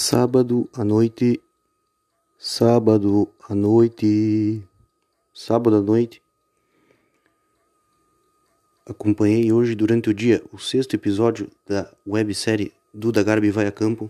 [0.00, 1.42] Sábado à noite,
[2.38, 4.62] sábado à noite,
[5.34, 6.22] sábado à noite.
[8.86, 14.08] Acompanhei hoje durante o dia o sexto episódio da websérie Duda Garbi vai a campo,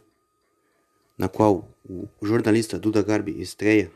[1.17, 3.91] na qual o jornalista Duda Garbi estreia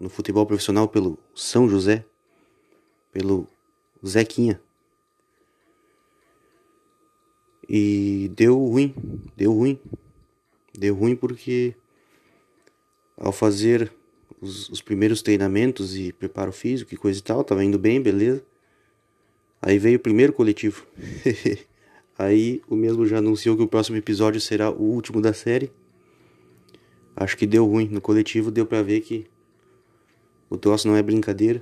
[0.00, 2.04] no futebol profissional pelo São José,
[3.12, 3.46] pelo
[4.04, 4.60] Zequinha.
[7.68, 8.92] E deu ruim,
[9.36, 9.80] deu ruim.
[10.78, 11.74] Deu ruim porque
[13.16, 13.92] ao fazer
[14.40, 18.44] os, os, primeiros treinamentos e preparo físico e coisa e tal, tava indo bem, beleza.
[19.60, 20.86] Aí veio o primeiro coletivo.
[22.16, 25.72] Aí o mesmo já anunciou que o próximo episódio será o último da série.
[27.16, 27.88] Acho que deu ruim.
[27.88, 29.26] No coletivo deu pra ver que
[30.48, 31.60] o troço não é brincadeira.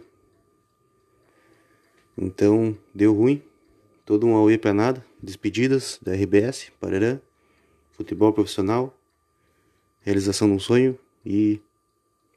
[2.18, 3.42] Então deu ruim.
[4.04, 5.02] Todo um auê pra nada.
[5.22, 7.18] Despedidas da RBS, Parará.
[7.92, 8.94] Futebol profissional
[10.06, 11.60] realização de um sonho e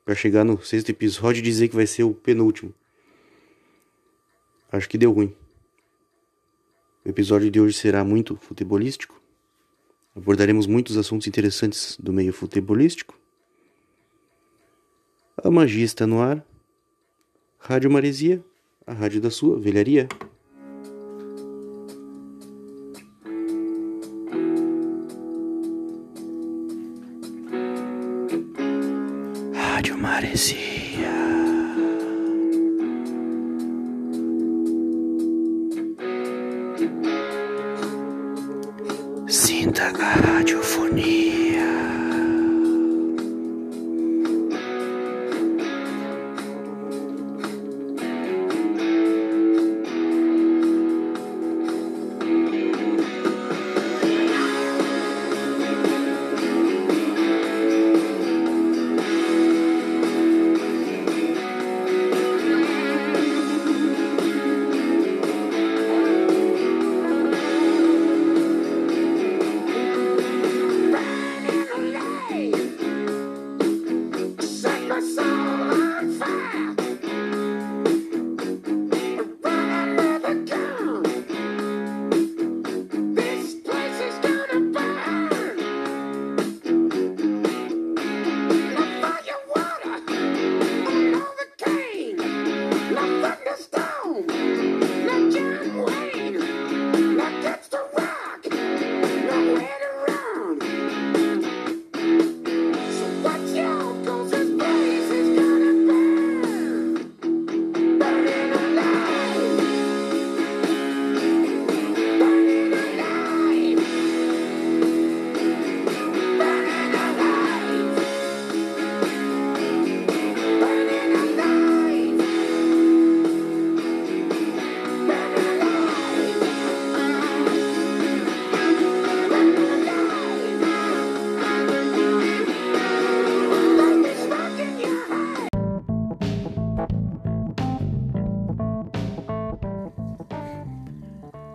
[0.03, 2.73] para chegar no sexto episódio dizer que vai ser o penúltimo.
[4.71, 5.35] Acho que deu ruim.
[7.05, 9.21] O episódio de hoje será muito futebolístico.
[10.15, 13.17] Abordaremos muitos assuntos interessantes do meio futebolístico.
[15.37, 16.43] A magia está no ar.
[17.59, 18.43] Rádio Maresia,
[18.85, 20.09] a rádio da sua velharia.
[39.49, 41.48] Sinta a radiofonia.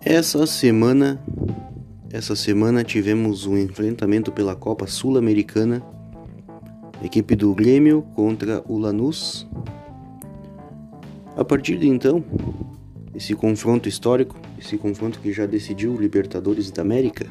[0.07, 1.19] Essa semana,
[2.13, 5.83] essa semana tivemos um enfrentamento pela Copa Sul-Americana,
[7.03, 9.49] equipe do Grêmio contra o Lanús.
[11.35, 12.23] A partir de então,
[13.15, 17.27] esse confronto histórico, esse confronto que já decidiu o Libertadores da América,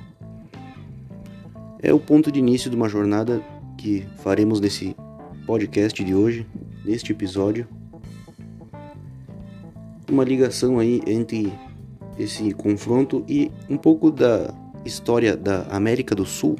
[1.80, 3.40] é o ponto de início de uma jornada
[3.78, 4.96] que faremos nesse
[5.46, 6.48] podcast de hoje,
[6.84, 7.68] neste episódio.
[10.10, 11.54] Uma ligação aí entre
[12.18, 14.54] esse confronto e um pouco da
[14.86, 16.56] história da América do Sul,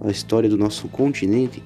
[0.00, 1.62] a história do nosso continente.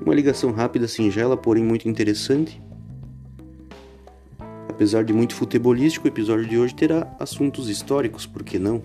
[0.00, 2.62] Uma ligação rápida, singela, porém muito interessante.
[4.68, 8.82] Apesar de muito futebolístico, o episódio de hoje terá assuntos históricos, por que não?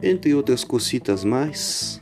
[0.00, 2.00] Entre outras cocitas mais,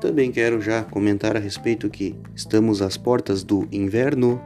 [0.00, 4.40] também quero já comentar a respeito que estamos às portas do inverno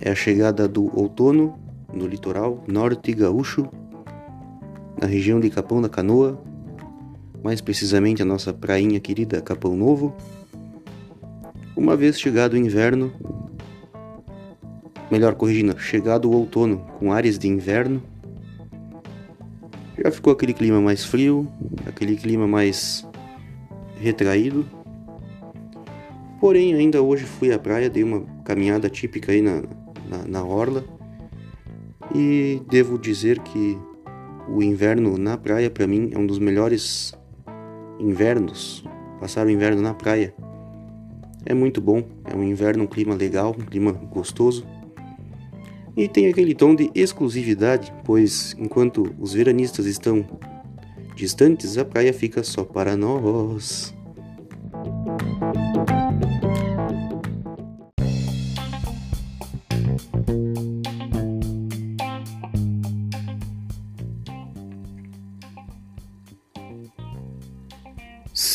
[0.00, 1.58] é a chegada do outono
[1.92, 3.68] no litoral norte gaúcho,
[5.00, 6.40] na região de Capão da Canoa,
[7.42, 10.14] mais precisamente a nossa prainha querida Capão Novo.
[11.76, 13.12] Uma vez chegado o inverno,
[15.10, 18.02] melhor corrigindo, chegado o outono com áreas de inverno,
[20.02, 21.50] já ficou aquele clima mais frio,
[21.86, 23.06] aquele clima mais
[24.00, 24.64] retraído.
[26.40, 29.62] Porém, ainda hoje fui à praia, dei uma caminhada típica aí na,
[30.08, 30.84] na, na orla
[32.14, 33.78] e devo dizer que
[34.48, 37.14] o inverno na praia para mim é um dos melhores
[37.98, 38.84] invernos.
[39.20, 40.34] Passar o inverno na praia
[41.44, 42.02] é muito bom.
[42.24, 44.64] É um inverno, um clima legal, um clima gostoso.
[45.96, 50.24] E tem aquele tom de exclusividade, pois enquanto os veranistas estão
[51.16, 53.92] distantes, a praia fica só para nós.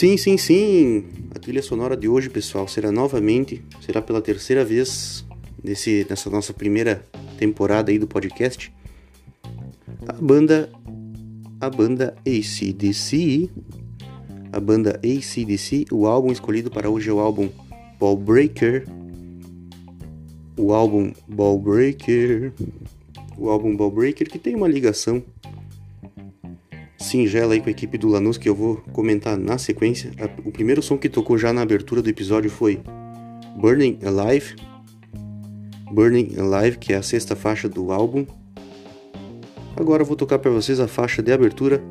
[0.04, 1.06] Sim, sim, sim.
[1.34, 5.26] A trilha sonora de hoje, pessoal, será novamente, será pela terceira vez
[5.64, 7.06] nesse, nessa nossa primeira
[7.38, 8.70] temporada aí do podcast.
[10.06, 10.70] A banda
[11.58, 13.50] a banda ACDC.
[14.52, 17.48] A banda ACDC, o álbum escolhido para hoje é o álbum
[17.98, 18.86] Ball Breaker.
[20.58, 22.52] O álbum Ball Breaker.
[23.38, 25.24] O álbum Ball Breaker que tem uma ligação
[27.04, 30.12] singela aí com a equipe do Lanús que eu vou comentar na sequência.
[30.46, 32.82] O primeiro som que tocou já na abertura do episódio foi
[33.58, 34.56] Burning Alive.
[35.92, 38.26] Burning Alive, que é a sexta faixa do álbum.
[39.76, 41.84] Agora eu vou tocar para vocês a faixa de abertura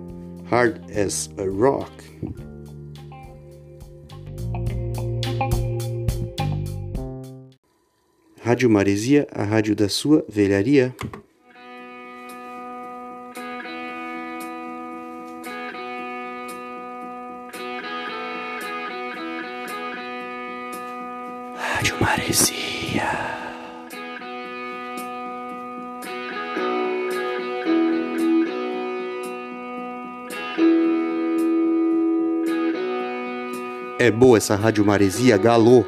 [0.50, 1.92] Hard as a Rock.
[8.40, 10.94] Rádio Maresia, a rádio da sua velharia.
[34.02, 35.84] É boa essa Rádio Maresia, galô.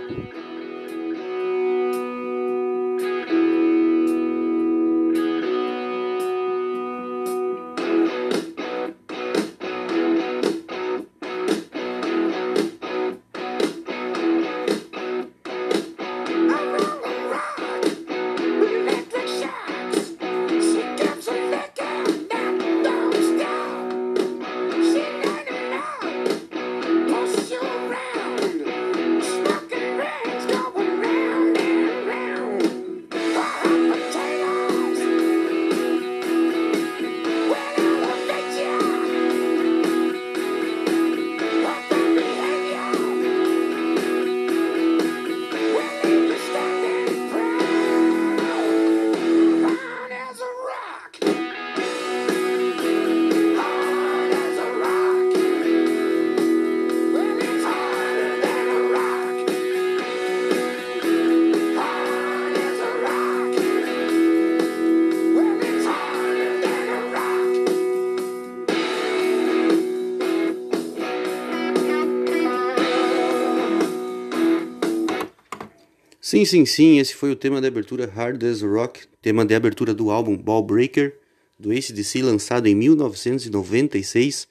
[76.35, 79.95] Sim, sim, sim, esse foi o tema de abertura Hard as Rock, tema de abertura
[79.95, 81.17] do álbum Ball Breaker,
[81.57, 84.49] do ACDC, lançado em 1996,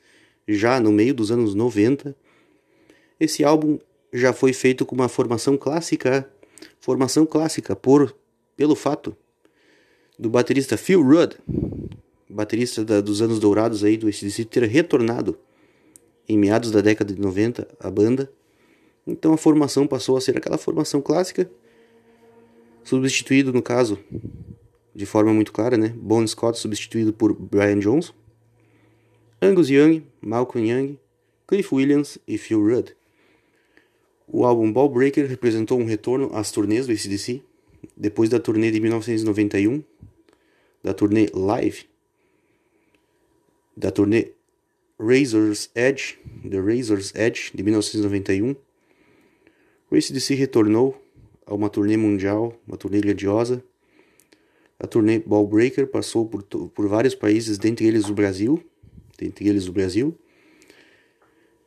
[0.48, 2.16] já no meio dos anos 90.
[3.20, 3.80] Esse álbum
[4.14, 6.26] já foi feito com uma formação clássica,
[6.80, 8.16] formação clássica por
[8.56, 9.14] pelo fato
[10.18, 11.34] do baterista Phil Rudd,
[12.30, 15.38] baterista da, dos anos dourados aí do ACDC, ter retornado
[16.30, 18.32] em meados da década de 90 a banda.
[19.06, 21.52] Então a formação passou a ser aquela formação clássica
[22.84, 24.00] substituído no caso
[24.96, 25.90] de forma muito clara, né?
[25.96, 28.14] Bon Scott substituído por Brian Jones,
[29.42, 31.00] Angus Young, Malcolm Young,
[31.48, 32.96] Cliff Williams e Phil Rudd.
[34.28, 37.42] O álbum Ball Breaker representou um retorno às turnês do ACDC,
[37.98, 39.84] depois da turnê de 1991,
[40.82, 41.86] da turnê Live,
[43.76, 44.32] da turnê
[45.00, 46.18] Razor's Edge,
[46.50, 48.56] The Razor's Edge de 1991.
[49.92, 51.03] O ACDC retornou
[51.46, 53.64] a uma turnê mundial, uma turnê grandiosa.
[54.80, 58.62] A turnê Ball Breaker passou por, por vários países, dentre eles o Brasil,
[59.18, 60.18] dentre eles o Brasil.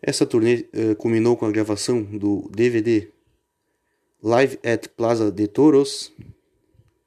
[0.02, 3.08] Essa turnê uh, culminou com a gravação do DVD
[4.22, 6.12] Live at Plaza de Toros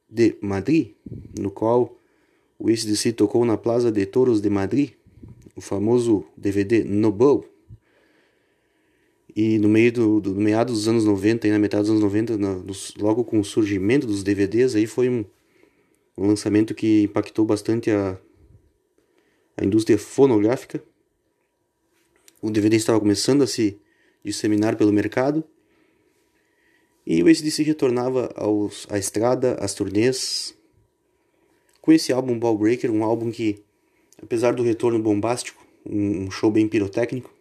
[0.10, 0.94] de Madrid,
[1.38, 1.96] no qual
[2.58, 4.92] o ACDC tocou na Plaza de Toros de Madrid,
[5.56, 7.49] o famoso DVD Noble,
[9.36, 12.04] e no meio do, do no meado dos anos 90 e na metade dos anos
[12.04, 12.66] 90, no,
[12.98, 15.26] logo com o surgimento dos DVDs, aí foi um,
[16.18, 18.18] um lançamento que impactou bastante a,
[19.58, 20.84] a indústria fonográfica.
[22.42, 23.78] O DVD estava começando a se
[24.24, 25.44] disseminar pelo mercado.
[27.06, 30.56] E o ACDC retornava aos, à estrada, às turnês,
[31.82, 33.64] com esse álbum Ball Breaker, um álbum que
[34.22, 37.34] Apesar do retorno bombástico, um show bem pirotécnico,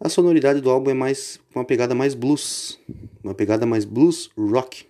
[0.00, 2.78] a sonoridade do álbum é mais uma pegada mais blues,
[3.22, 4.86] uma pegada mais blues rock.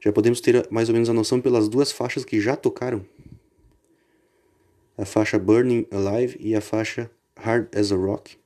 [0.00, 3.04] Já podemos ter mais ou menos a noção pelas duas faixas que já tocaram.
[4.96, 8.36] A faixa Burning Alive e a faixa Hard as a Rock.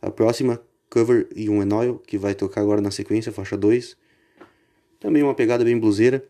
[0.00, 3.96] A próxima, Cover You and Oil, que vai tocar agora na sequência, faixa 2.
[4.98, 6.24] Também uma pegada bem bluseira.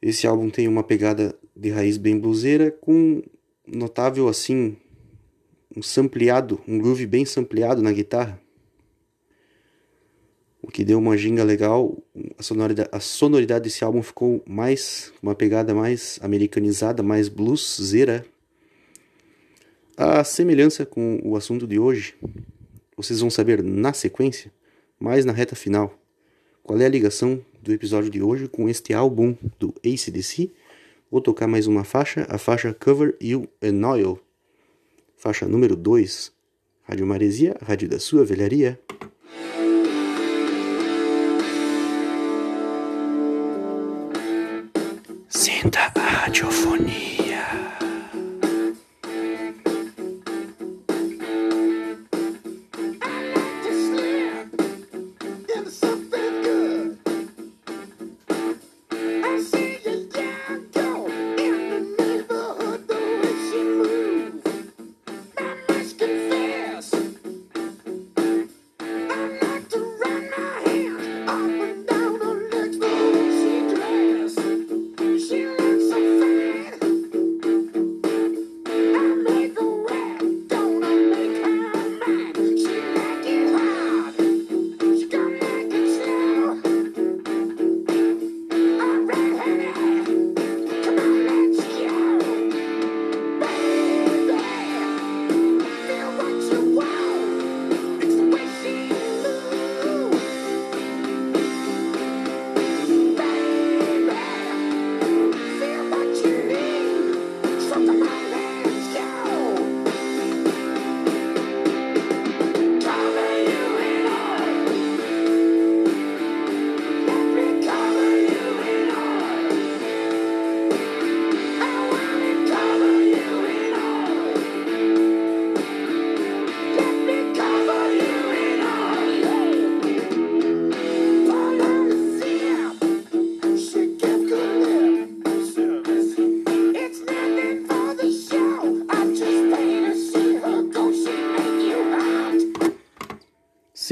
[0.00, 3.22] Esse álbum tem uma pegada de raiz bem bluseira com
[3.66, 4.76] notável assim
[5.76, 8.40] um sampleado, um groove bem sampleado na guitarra.
[10.60, 12.00] O que deu uma ginga legal,
[12.38, 18.24] a sonoridade, a sonoridade desse álbum ficou mais, uma pegada mais americanizada, mais bluesera.
[19.96, 22.14] A semelhança com o assunto de hoje,
[22.96, 24.52] vocês vão saber na sequência,
[25.00, 25.98] mais na reta final,
[26.62, 30.52] qual é a ligação do episódio de hoje com este álbum do ACDC.
[31.10, 34.20] Vou tocar mais uma faixa, a faixa Cover You and Oil
[35.22, 36.32] faixa número 2,
[36.82, 38.76] Rádio Maresia, rádio da sua velharia.
[45.28, 46.91] Sinta a radiofonia.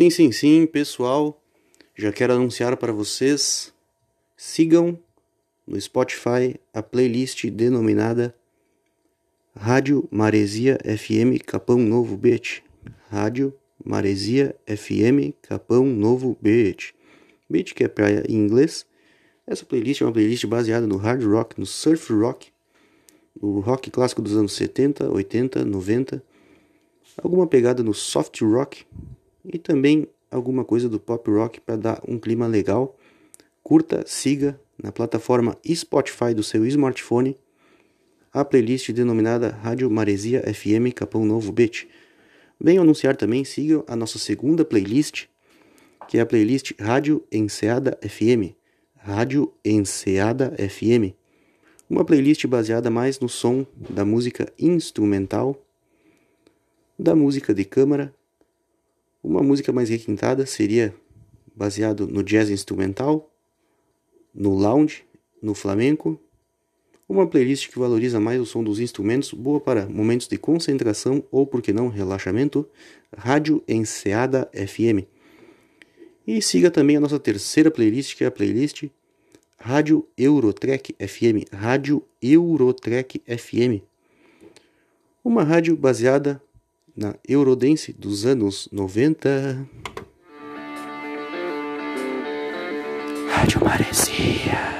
[0.00, 1.44] Sim, sim, sim, pessoal.
[1.94, 3.70] Já quero anunciar para vocês:
[4.34, 4.98] sigam
[5.66, 8.34] no Spotify a playlist denominada
[9.54, 12.64] Rádio Maresia FM Capão Novo Beach.
[13.10, 13.52] Rádio
[13.84, 16.94] Maresia FM Capão Novo Beach.
[17.46, 18.86] Beach que é praia em inglês.
[19.46, 22.50] Essa playlist é uma playlist baseada no hard rock, no surf rock,
[23.38, 26.24] o rock clássico dos anos 70, 80, 90,
[27.22, 28.86] alguma pegada no soft rock
[29.44, 32.96] e também alguma coisa do pop rock para dar um clima legal.
[33.62, 37.36] Curta, siga na plataforma Spotify do seu smartphone
[38.32, 41.88] a playlist denominada Rádio Maresia FM Capão Novo Beach.
[42.60, 45.26] Venho anunciar também, sigam a nossa segunda playlist,
[46.08, 48.54] que é a playlist Rádio Enseada FM.
[48.96, 51.14] Rádio Enseada FM.
[51.88, 55.60] Uma playlist baseada mais no som da música instrumental,
[56.96, 58.14] da música de câmara
[59.22, 60.94] uma música mais requintada seria
[61.54, 63.30] baseado no jazz instrumental,
[64.34, 65.04] no lounge,
[65.42, 66.18] no flamenco.
[67.08, 71.46] Uma playlist que valoriza mais o som dos instrumentos, boa para momentos de concentração ou,
[71.46, 72.68] por que não, relaxamento.
[73.16, 75.04] Rádio Enseada FM.
[76.26, 78.84] E siga também a nossa terceira playlist, que é a playlist
[79.58, 81.52] Rádio Eurotrek FM.
[81.52, 83.82] Rádio Eurotrek FM.
[85.22, 86.40] Uma rádio baseada
[86.96, 89.66] na Eurodance dos anos 90.
[93.30, 94.79] Rádio Maresia.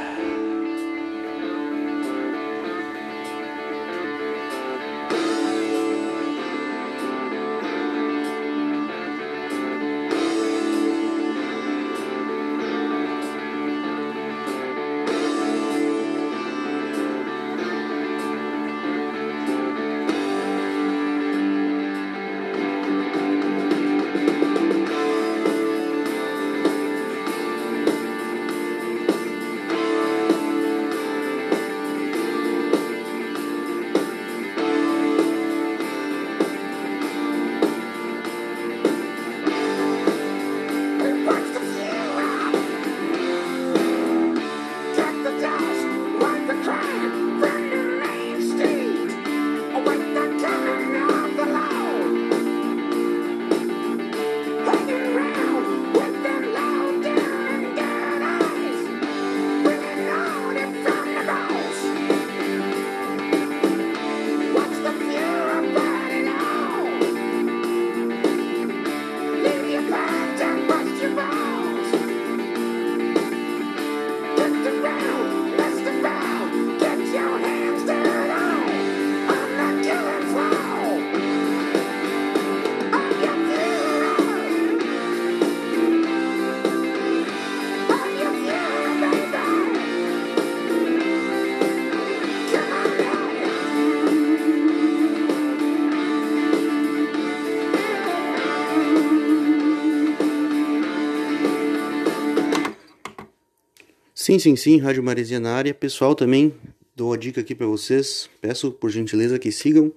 [104.30, 105.75] Sim, sim, sim, Rádio Maresia na área.
[105.75, 106.54] Pessoal, também
[106.94, 108.30] dou a dica aqui para vocês.
[108.40, 109.92] Peço por gentileza que sigam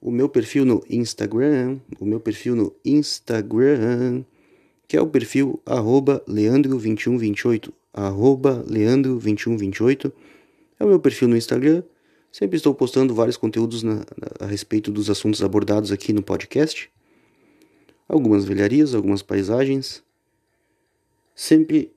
[0.00, 4.24] o meu perfil no Instagram, o meu perfil no Instagram,
[4.88, 10.12] que é o perfil arroba leandro2128, arroba leandro2128.
[10.80, 11.84] É o meu perfil no Instagram.
[12.32, 14.04] Sempre estou postando vários conteúdos na,
[14.40, 16.90] a respeito dos assuntos abordados aqui no podcast.
[18.08, 20.02] Algumas velharias, algumas paisagens.
[21.32, 21.91] Sempre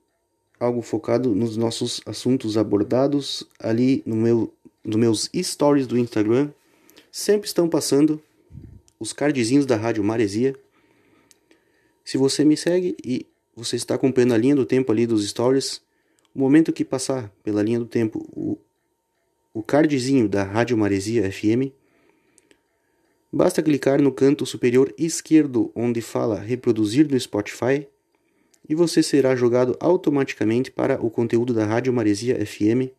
[0.58, 4.52] algo focado nos nossos assuntos abordados ali no meu,
[4.84, 6.50] nos meus stories do Instagram.
[7.10, 8.20] Sempre estão passando
[8.98, 10.54] os cardzinhos da Rádio Maresia.
[12.04, 15.80] Se você me segue e você está acompanhando a linha do tempo ali dos stories,
[16.34, 18.58] o momento que passar pela linha do tempo o,
[19.52, 21.72] o cardzinho da Rádio Maresia FM,
[23.32, 27.86] basta clicar no canto superior esquerdo onde fala reproduzir no Spotify
[28.68, 32.90] e você será jogado automaticamente para o conteúdo da Rádio Maresia FM,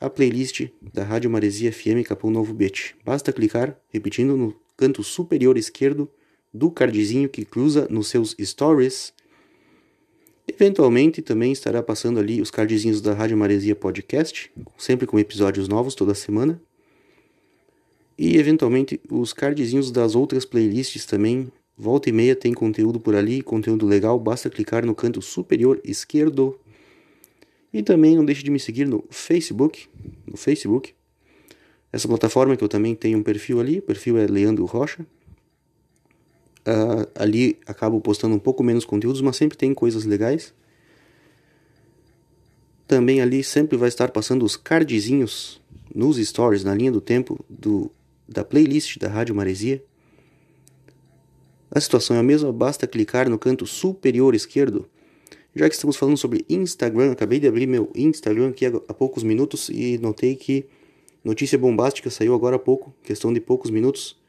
[0.00, 2.94] a playlist da Rádio Maresia FM Capão Novo Beach.
[3.04, 6.10] Basta clicar, repetindo, no canto superior esquerdo
[6.52, 9.14] do cardzinho que cruza nos seus stories.
[10.46, 15.94] Eventualmente também estará passando ali os cardzinhos da Rádio Maresia Podcast, sempre com episódios novos
[15.94, 16.60] toda semana.
[18.18, 23.42] E eventualmente os cardzinhos das outras playlists também Volta e meia tem conteúdo por ali,
[23.42, 26.58] conteúdo legal, basta clicar no canto superior esquerdo.
[27.72, 29.88] E também não deixe de me seguir no Facebook,
[30.26, 30.94] no Facebook.
[31.90, 35.06] Essa plataforma que eu também tenho um perfil ali, o perfil é Leandro Rocha.
[36.66, 40.54] Uh, ali acabo postando um pouco menos conteúdos, mas sempre tem coisas legais.
[42.86, 45.60] Também ali sempre vai estar passando os cardzinhos
[45.94, 47.90] nos stories, na linha do tempo do,
[48.28, 49.82] da playlist da Rádio Maresia.
[51.74, 54.86] A situação é a mesma, basta clicar no canto superior esquerdo.
[55.56, 59.70] Já que estamos falando sobre Instagram, acabei de abrir meu Instagram aqui há poucos minutos
[59.70, 60.66] e notei que
[61.24, 64.20] notícia bombástica saiu agora há pouco, questão de poucos minutos.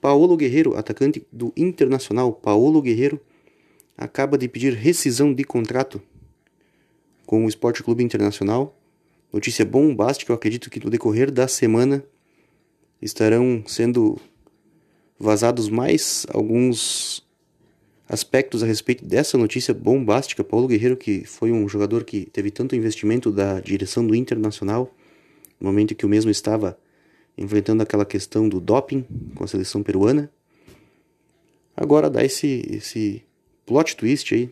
[0.00, 3.20] Paulo Guerreiro, atacante do Internacional, Paulo Guerreiro,
[3.96, 6.02] acaba de pedir rescisão de contrato
[7.24, 8.76] com o Esporte Clube Internacional.
[9.32, 12.04] Notícia bombástica, eu acredito que no decorrer da semana
[13.00, 14.18] estarão sendo
[15.18, 17.24] vazados mais alguns
[18.08, 20.44] aspectos a respeito dessa notícia bombástica.
[20.44, 24.94] Paulo Guerreiro, que foi um jogador que teve tanto investimento da direção do Internacional,
[25.60, 26.78] no momento que o mesmo estava
[27.36, 30.30] enfrentando aquela questão do doping com a seleção peruana.
[31.76, 33.22] Agora dá esse, esse
[33.66, 34.50] plot twist aí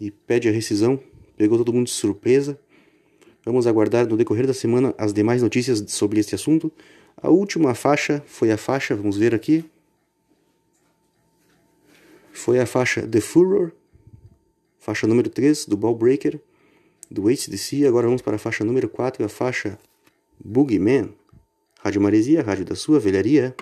[0.00, 0.98] e pede a rescisão.
[1.36, 2.58] Pegou todo mundo de surpresa.
[3.44, 6.72] Vamos aguardar no decorrer da semana as demais notícias sobre este assunto.
[7.16, 9.64] A última faixa foi a faixa, vamos ver aqui,
[12.32, 13.72] foi a faixa The Furor,
[14.78, 16.40] faixa número 3 do Ball Breaker,
[17.10, 17.86] do ACDC.
[17.86, 19.78] Agora vamos para a faixa número 4, a faixa
[20.42, 21.14] Boogeyman.
[21.80, 23.54] Rádio Maresia, rádio da sua velharia.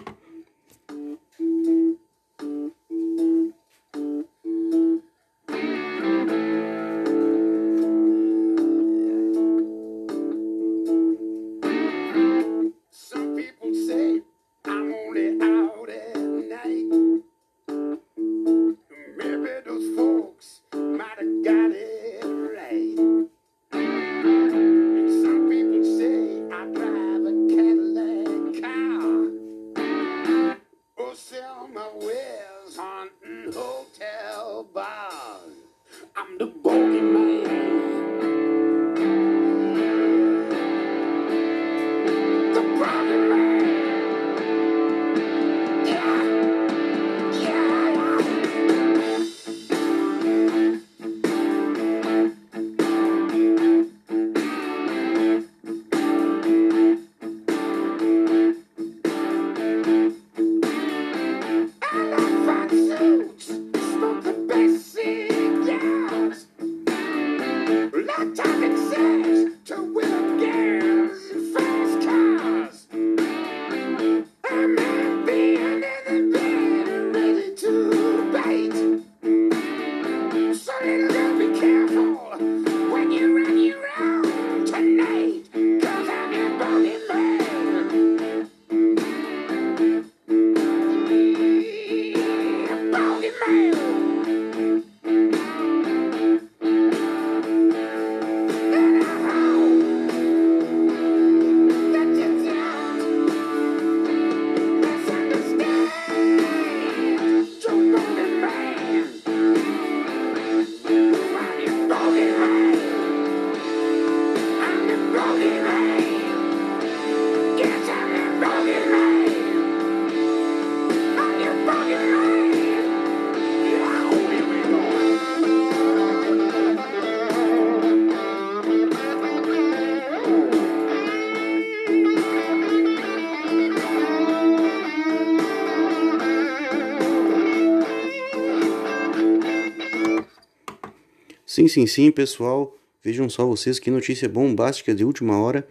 [141.61, 142.75] Sim, sim, sim, pessoal.
[143.05, 145.69] Vejam só vocês que notícia bombástica de última hora.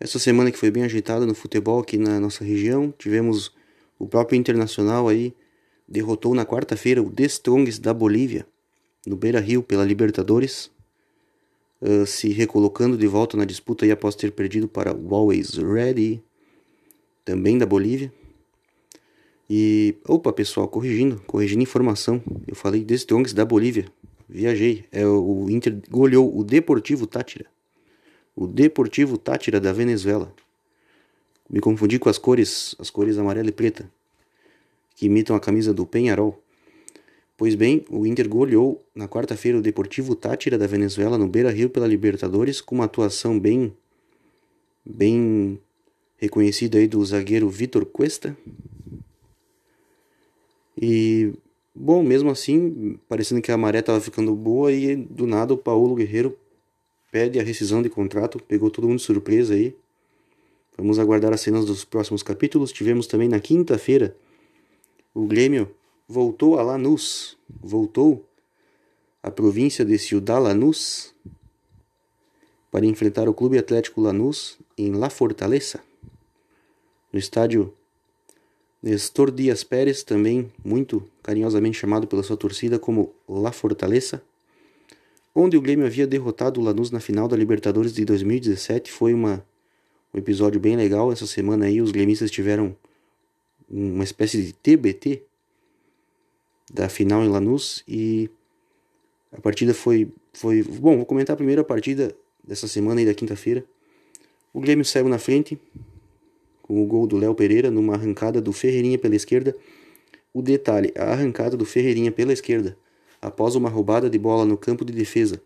[0.00, 3.52] Essa semana que foi bem agitada no futebol aqui na nossa região, tivemos
[3.96, 5.32] o próprio Internacional aí
[5.86, 8.44] derrotou na quarta-feira o The Strongs da Bolívia
[9.06, 10.68] no Beira-Rio pela Libertadores,
[11.80, 16.20] uh, se recolocando de volta na disputa aí após ter perdido para o Always Ready,
[17.24, 18.12] também da Bolívia.
[19.48, 22.20] E, opa, pessoal, corrigindo, corrigindo informação.
[22.48, 23.86] Eu falei The Strongs da Bolívia.
[24.28, 24.84] Viajei.
[24.90, 27.46] É o Inter goleou o Deportivo Tátira.
[28.34, 30.32] O Deportivo Tátira da Venezuela.
[31.48, 33.88] Me confundi com as cores, as cores amarela e preta,
[34.96, 36.42] que imitam a camisa do Penharol.
[37.36, 41.86] Pois bem, o Inter goleou na quarta-feira o Deportivo Tátira da Venezuela no Beira-Rio pela
[41.86, 43.76] Libertadores com uma atuação bem
[44.84, 45.58] bem
[46.16, 48.36] reconhecida aí do zagueiro Vitor Cuesta.
[50.80, 51.32] E
[51.74, 55.94] bom, mesmo assim, parecendo que a maré estava ficando boa e do nada o Paulo
[55.94, 56.36] Guerreiro
[57.10, 59.74] pede a rescisão de contrato, pegou todo mundo de surpresa aí.
[60.76, 62.72] Vamos aguardar as cenas dos próximos capítulos.
[62.72, 64.16] Tivemos também na quinta-feira
[65.14, 65.72] o Grêmio
[66.08, 68.28] voltou a Lanús, voltou
[69.22, 71.14] à província de Ciudad Lanús
[72.68, 75.80] para enfrentar o Clube Atlético Lanús em La Fortaleza,
[77.12, 77.72] no estádio
[78.84, 84.22] Nestor Dias Pérez, também muito carinhosamente chamado pela sua torcida como La Fortaleza,
[85.34, 89.42] onde o Grêmio havia derrotado o Lanús na final da Libertadores de 2017, foi uma
[90.12, 92.76] um episódio bem legal essa semana aí, os gremistas tiveram
[93.70, 95.22] uma espécie de TBT
[96.70, 98.28] da final em Lanús e
[99.32, 102.14] a partida foi foi bom, vou comentar primeiro a partida
[102.46, 103.64] dessa semana e da quinta-feira.
[104.52, 105.58] O Grêmio saiu na frente
[106.64, 109.54] com o gol do Léo Pereira numa arrancada do Ferreirinha pela esquerda.
[110.32, 112.76] O detalhe, a arrancada do Ferreirinha pela esquerda
[113.20, 115.40] após uma roubada de bola no campo de defesa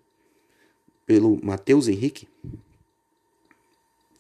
[1.06, 2.26] pelo Matheus Henrique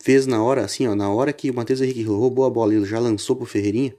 [0.00, 2.84] fez na hora, assim, ó, na hora que o Matheus Henrique roubou a bola, ele
[2.84, 3.94] já lançou pro Ferreirinha,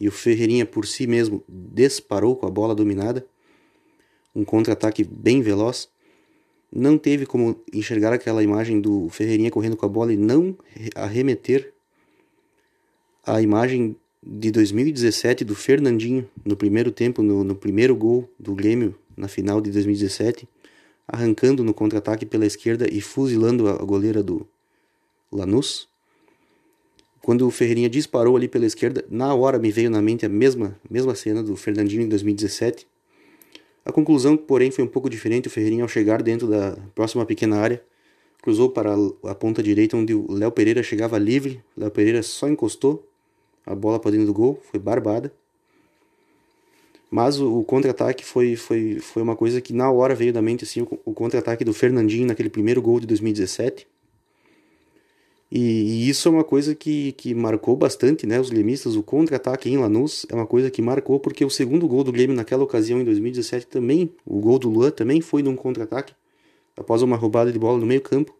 [0.00, 3.26] e o Ferreirinha por si mesmo disparou com a bola dominada,
[4.34, 5.88] um contra-ataque bem veloz.
[6.72, 10.56] Não teve como enxergar aquela imagem do Ferreirinha correndo com a bola e não
[10.94, 11.72] arremeter
[13.28, 18.94] a imagem de 2017 do Fernandinho no primeiro tempo, no, no primeiro gol do Grêmio
[19.16, 20.48] na final de 2017,
[21.06, 24.46] arrancando no contra-ataque pela esquerda e fuzilando a goleira do,
[25.30, 25.88] Lanús.
[27.22, 30.78] Quando o Ferreirinha disparou ali pela esquerda, na hora me veio na mente a mesma,
[30.88, 32.86] mesma cena do Fernandinho em 2017.
[33.84, 35.48] A conclusão, porém, foi um pouco diferente.
[35.48, 37.82] O Ferreirinha, ao chegar dentro da próxima pequena área,
[38.40, 41.62] cruzou para a ponta direita, onde o Léo Pereira chegava livre.
[41.76, 43.07] Léo Pereira só encostou
[43.70, 45.32] a bola para dentro do gol, foi barbada.
[47.10, 50.64] Mas o, o contra-ataque foi, foi, foi uma coisa que na hora veio da mente,
[50.64, 53.86] assim, o, o contra-ataque do Fernandinho naquele primeiro gol de 2017
[55.50, 58.96] e, e, isso é uma coisa que, que marcou bastante né, os gremistas.
[58.96, 62.36] O contra-ataque em Lanús é uma coisa que marcou, porque o segundo gol do Grêmio
[62.36, 66.14] naquela ocasião, em 2017, também, o gol do Luan também foi num contra-ataque,
[66.76, 68.36] após uma roubada de bola no meio campo.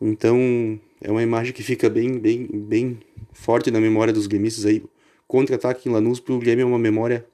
[0.00, 2.98] Então, é uma imagem que fica bem, bem, bem
[3.32, 4.82] forte na memória dos gremistas aí.
[5.26, 7.26] Contra-ataque em Lanús para o Grêmio é uma memória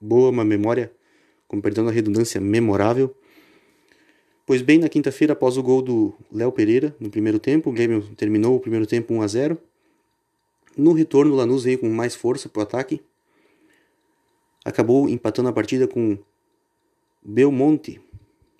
[0.00, 0.92] boa, uma memória,
[1.46, 3.14] com perdão da redundância, memorável.
[4.46, 8.02] Pois bem, na quinta-feira, após o gol do Léo Pereira, no primeiro tempo, o Grêmio
[8.16, 9.58] terminou o primeiro tempo 1 a 0
[10.76, 13.02] No retorno, o Lanús veio com mais força para o ataque.
[14.64, 16.18] Acabou empatando a partida com
[17.22, 18.00] Belmonte.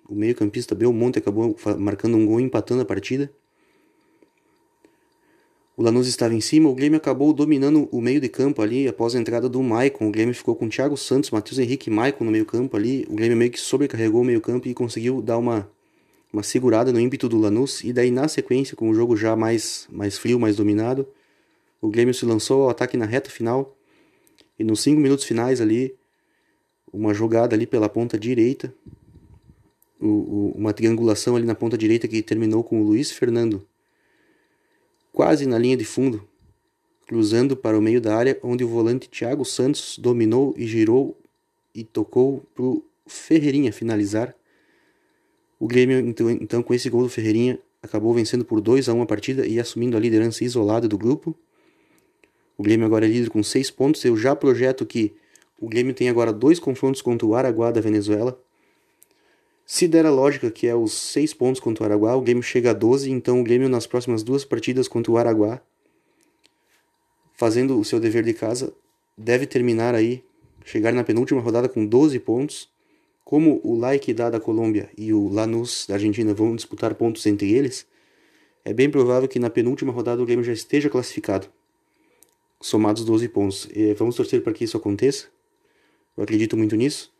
[0.07, 3.31] O meio-campista Belmonte acabou marcando um gol empatando a partida.
[5.79, 9.15] O Lanús estava em cima, o Grêmio acabou dominando o meio de campo ali após
[9.15, 10.09] a entrada do Maicon.
[10.09, 13.07] O Grêmio ficou com Thiago Santos, Matheus Henrique e Maicon no meio campo ali.
[13.09, 15.71] O Grêmio meio que sobrecarregou o meio campo e conseguiu dar uma
[16.33, 19.87] uma segurada no ímpeto do Lanús e daí na sequência, com o jogo já mais,
[19.89, 21.07] mais frio, mais dominado,
[21.81, 23.73] o Grêmio se lançou ao ataque na reta final
[24.59, 25.95] e nos cinco minutos finais ali,
[26.91, 28.73] uma jogada ali pela ponta direita,
[29.97, 33.65] o, o, uma triangulação ali na ponta direita que terminou com o Luiz Fernando
[35.13, 36.27] quase na linha de fundo,
[37.07, 41.17] cruzando para o meio da área, onde o volante Thiago Santos dominou e girou
[41.73, 44.35] e tocou para o Ferreirinha finalizar
[45.59, 49.01] o Grêmio, então, então, com esse gol do Ferreirinha, acabou vencendo por 2 a 1
[49.01, 51.35] a partida e assumindo a liderança isolada do grupo.
[52.57, 54.03] O Grêmio agora é líder com 6 pontos.
[54.05, 55.13] Eu já projeto que
[55.59, 58.41] o Grêmio tem agora dois confrontos contra o Araguá da Venezuela.
[59.71, 62.71] Se der a lógica que é os 6 pontos contra o Araguá, o Grêmio chega
[62.71, 63.11] a 12.
[63.11, 65.61] Então o Grêmio nas próximas duas partidas contra o Araguá,
[67.35, 68.73] fazendo o seu dever de casa,
[69.15, 70.23] deve terminar aí,
[70.65, 72.67] chegar na penúltima rodada com 12 pontos
[73.23, 77.53] Como o La Equidad da Colômbia e o Lanús da Argentina vão disputar pontos entre
[77.53, 77.85] eles,
[78.65, 81.47] é bem provável que na penúltima rodada o Grêmio já esteja classificado,
[82.59, 83.69] somados 12 pontos.
[83.71, 85.27] E vamos torcer para que isso aconteça.
[86.17, 87.13] Eu acredito muito nisso.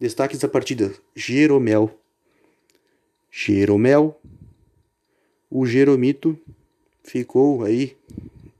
[0.00, 1.90] Destaques da partida: Jeromel.
[3.30, 4.20] Jeromel.
[5.50, 6.38] O Jeromito
[7.02, 7.96] ficou aí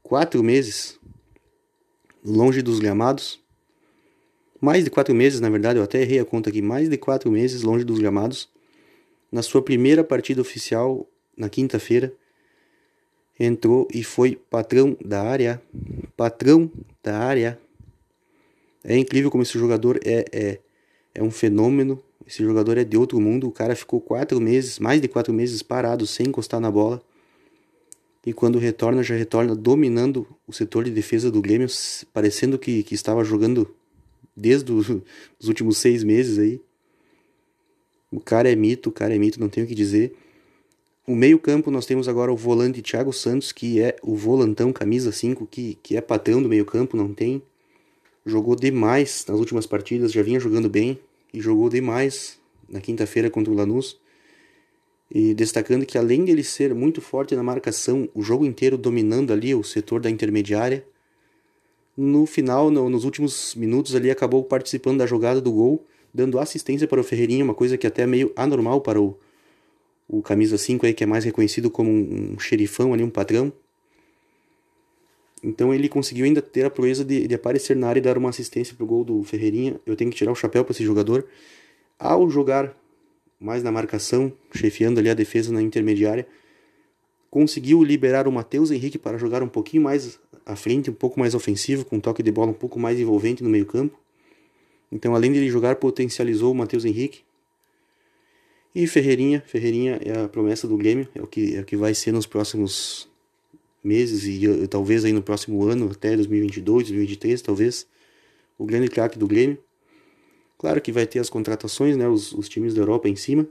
[0.01, 0.99] quatro meses
[2.25, 3.39] longe dos gramados.
[4.59, 6.61] Mais de quatro meses, na verdade, eu até errei a conta aqui.
[6.61, 8.49] Mais de quatro meses longe dos gramados.
[9.31, 12.11] Na sua primeira partida oficial, na quinta-feira,
[13.39, 15.61] entrou e foi patrão da área.
[16.17, 16.69] Patrão
[17.01, 17.57] da área.
[18.83, 20.59] É incrível como esse jogador é, é,
[21.13, 22.01] é um fenômeno.
[22.25, 23.47] Esse jogador é de outro mundo.
[23.47, 27.01] O cara ficou quatro meses, mais de quatro meses parado, sem encostar na bola.
[28.25, 31.67] E quando retorna, já retorna dominando o setor de defesa do Grêmio,
[32.13, 33.73] parecendo que, que estava jogando
[34.35, 36.61] desde os últimos seis meses aí.
[38.11, 40.15] O cara é mito, o cara é mito, não tenho o que dizer.
[41.05, 45.47] O meio-campo nós temos agora o volante Thiago Santos, que é o volantão camisa 5,
[45.47, 47.41] que, que é patrão do meio-campo, não tem.
[48.29, 50.99] Jogou demais nas últimas partidas, já vinha jogando bem
[51.33, 52.39] e jogou demais
[52.69, 53.97] na quinta-feira contra o Lanús.
[55.11, 59.33] E destacando que além de ele ser muito forte na marcação, o jogo inteiro dominando
[59.33, 60.85] ali o setor da intermediária,
[61.97, 66.87] no final, no, nos últimos minutos ali, acabou participando da jogada do gol, dando assistência
[66.87, 69.17] para o Ferreirinha, uma coisa que até é meio anormal para o,
[70.07, 73.51] o camisa 5 aí, que é mais reconhecido como um, um xerifão ali, um patrão.
[75.43, 78.29] Então ele conseguiu ainda ter a proeza de, de aparecer na área e dar uma
[78.29, 79.79] assistência para o gol do Ferreirinha.
[79.85, 81.25] Eu tenho que tirar o chapéu para esse jogador.
[81.97, 82.75] Ao jogar
[83.39, 86.27] mais na marcação, chefiando ali a defesa na intermediária,
[87.29, 91.33] conseguiu liberar o Matheus Henrique para jogar um pouquinho mais à frente, um pouco mais
[91.35, 93.97] ofensivo, com um toque de bola um pouco mais envolvente no meio-campo.
[94.91, 97.21] Então, além de ele jogar, potencializou o Matheus Henrique.
[98.73, 101.93] E Ferreirinha, Ferreirinha é a promessa do Grêmio, é o que, é o que vai
[101.93, 103.08] ser nos próximos
[103.83, 107.87] meses e, talvez aí no próximo ano, até 2022, 2023, talvez,
[108.57, 109.57] o grande craque do Grêmio.
[110.57, 113.47] Claro que vai ter as contratações, né, os, os times da Europa em cima,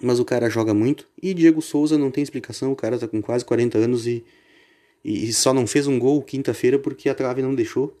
[0.00, 1.06] mas o cara joga muito.
[1.22, 4.24] E Diego Souza não tem explicação, o cara tá com quase 40 anos e,
[5.04, 7.94] e, e só não fez um gol quinta-feira porque a trave não deixou.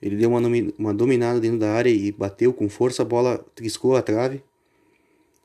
[0.00, 0.40] Ele deu uma,
[0.78, 4.42] uma dominada dentro da área e bateu com força, a bola triscou a trave.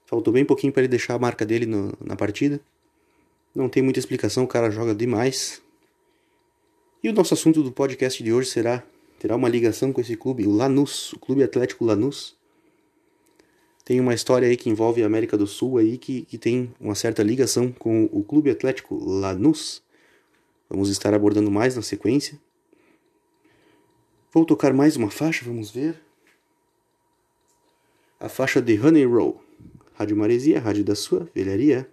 [0.06, 2.60] Faltou bem pouquinho para ele deixar a marca dele no, na partida.
[3.58, 5.63] Não tem muita explicação, o cara joga demais.
[7.04, 8.84] E o nosso assunto do podcast de hoje será
[9.17, 12.38] terá uma ligação com esse clube, o Lanús, o Clube Atlético Lanús.
[13.84, 16.93] Tem uma história aí que envolve a América do Sul aí que, que tem uma
[16.93, 19.82] certa ligação com o Clube Atlético Lanús.
[20.70, 22.39] Vamos estar abordando mais na sequência.
[24.32, 26.00] Vou tocar mais uma faixa, vamos ver.
[28.20, 29.41] A faixa de Honey Roll.
[29.96, 31.89] Rádio Maresia, rádio da sua velharia.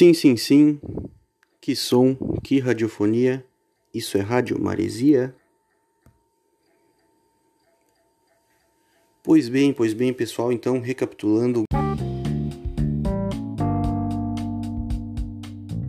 [0.00, 0.80] Sim, sim, sim.
[1.60, 3.44] Que som, que radiofonia.
[3.92, 5.34] Isso é Rádio Maresia.
[9.22, 11.64] Pois bem, pois bem, pessoal, então recapitulando.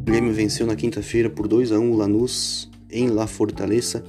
[0.01, 4.03] O Grêmio venceu na quinta-feira por 2 a 1 o Lanús em La Fortaleza,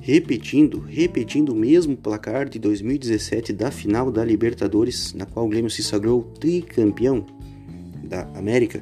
[0.00, 5.72] repetindo, repetindo o mesmo placar de 2017 da final da Libertadores, na qual o Grêmio
[5.72, 7.26] se sagrou tricampeão
[8.04, 8.80] da América.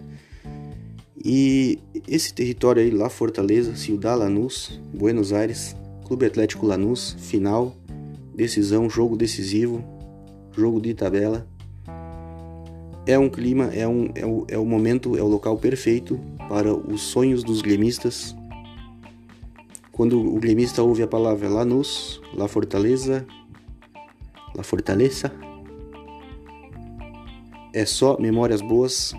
[1.25, 5.75] E esse território aí, lá Fortaleza, Ciudad Lanús, Buenos Aires,
[6.07, 7.75] Clube Atlético Lanús, final,
[8.35, 9.83] decisão, jogo decisivo,
[10.53, 11.47] jogo de tabela.
[13.05, 16.73] É um clima, é, um, é, o, é o momento, é o local perfeito para
[16.73, 18.37] os sonhos dos gremistas.
[19.91, 23.27] Quando o gremista ouve a palavra Lanús, La Fortaleza,
[24.55, 25.33] La Fortaleza,
[27.75, 29.13] é só memórias boas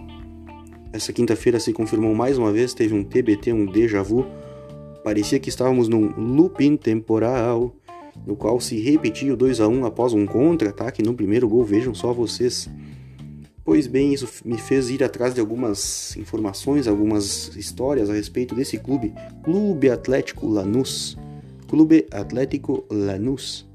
[0.91, 4.25] essa quinta-feira se confirmou mais uma vez, teve um TBT, um déjà vu.
[5.04, 7.75] Parecia que estávamos num looping temporal,
[8.25, 11.63] no qual se repetia o 2 a 1 após um contra-ataque no primeiro gol.
[11.63, 12.67] Vejam só vocês.
[13.63, 18.80] Pois bem, isso me fez ir atrás de algumas informações, algumas histórias a respeito desse
[18.80, 21.15] clube, Clube Atlético Lanús.
[21.67, 23.67] Clube Atlético Lanús.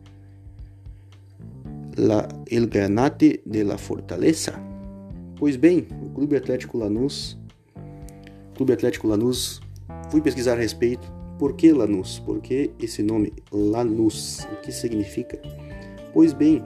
[1.96, 4.73] La, el Granate de la Fortaleza.
[5.44, 7.36] Pois bem, o Clube Atlético Lanús,
[8.54, 9.60] Clube Atlético Lanús,
[10.10, 11.06] fui pesquisar a respeito.
[11.38, 12.18] Por que Lanús?
[12.18, 14.38] Por que esse nome Lanús?
[14.50, 15.38] O que significa?
[16.14, 16.62] Pois bem,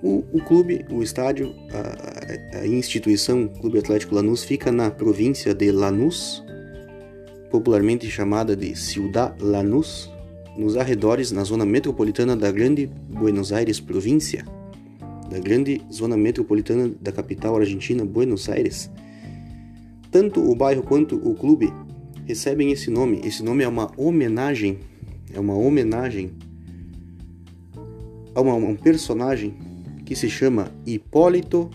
[0.00, 5.72] o, o clube, o estádio, a, a, instituição Clube Atlético Lanús fica na província de
[5.72, 6.44] Lanús,
[7.50, 10.08] popularmente chamada de Ciudad Lanús,
[10.56, 14.44] nos arredores, na zona metropolitana da Grande Buenos Aires província
[15.28, 18.90] da grande zona metropolitana da capital argentina, Buenos Aires.
[20.10, 21.72] Tanto o bairro quanto o clube
[22.26, 23.20] recebem esse nome.
[23.24, 24.78] Esse nome é uma homenagem,
[25.32, 26.30] é uma homenagem
[28.34, 29.54] a uma, um personagem
[30.04, 31.70] que se chama Hipólito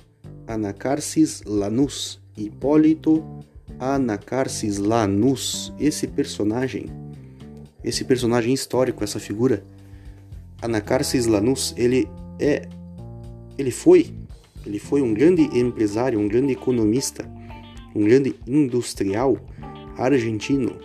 [0.48, 2.22] Anacarsis Lanús.
[2.36, 3.24] Hipólito
[3.80, 5.72] Anacarsis Lanús.
[5.80, 6.88] Esse personagem,
[7.84, 9.64] esse personagem histórico, essa figura,
[10.62, 12.08] Anacarsis Lanús, ele
[12.40, 12.68] é
[13.58, 14.08] ele foi,
[14.66, 17.26] ele foi um grande empresário, um grande economista,
[17.96, 19.38] um grande industrial
[19.98, 20.76] argentino